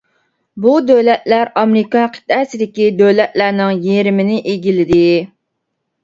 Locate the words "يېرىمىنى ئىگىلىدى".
3.89-5.03